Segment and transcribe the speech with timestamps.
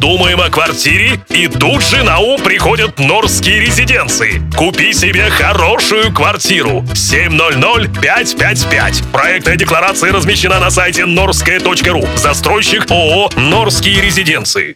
[0.00, 1.20] Думаем о квартире?
[1.28, 4.40] И тут же на ум приходят Норские резиденции.
[4.56, 6.82] Купи себе хорошую квартиру.
[6.94, 9.10] 700-555.
[9.12, 12.08] Проектная декларация размещена на сайте norskaya.ru.
[12.16, 14.68] Застройщик ООО «Норские резиденции».